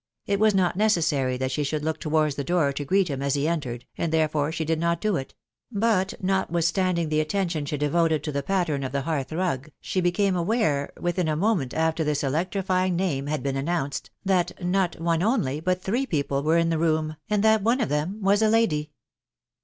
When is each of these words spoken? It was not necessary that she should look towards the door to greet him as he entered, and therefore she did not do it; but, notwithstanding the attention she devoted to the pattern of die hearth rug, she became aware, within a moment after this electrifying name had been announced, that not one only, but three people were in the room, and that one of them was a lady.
It 0.25 0.39
was 0.39 0.55
not 0.55 0.75
necessary 0.75 1.37
that 1.37 1.51
she 1.51 1.63
should 1.63 1.83
look 1.83 1.99
towards 1.99 2.33
the 2.33 2.43
door 2.43 2.73
to 2.73 2.83
greet 2.83 3.07
him 3.07 3.21
as 3.21 3.35
he 3.35 3.47
entered, 3.47 3.85
and 3.99 4.11
therefore 4.11 4.51
she 4.51 4.65
did 4.65 4.79
not 4.79 4.99
do 4.99 5.15
it; 5.15 5.35
but, 5.71 6.15
notwithstanding 6.19 7.09
the 7.09 7.19
attention 7.19 7.67
she 7.67 7.77
devoted 7.77 8.23
to 8.23 8.31
the 8.31 8.41
pattern 8.41 8.83
of 8.83 8.93
die 8.93 9.01
hearth 9.01 9.31
rug, 9.31 9.69
she 9.79 10.01
became 10.01 10.35
aware, 10.35 10.91
within 10.99 11.27
a 11.27 11.35
moment 11.35 11.75
after 11.75 12.03
this 12.03 12.23
electrifying 12.23 12.95
name 12.95 13.27
had 13.27 13.43
been 13.43 13.55
announced, 13.55 14.09
that 14.25 14.63
not 14.65 14.99
one 14.99 15.21
only, 15.21 15.59
but 15.59 15.83
three 15.83 16.07
people 16.07 16.41
were 16.41 16.57
in 16.57 16.69
the 16.69 16.79
room, 16.79 17.15
and 17.29 17.43
that 17.43 17.61
one 17.61 17.79
of 17.79 17.89
them 17.89 18.19
was 18.23 18.41
a 18.41 18.49
lady. 18.49 18.89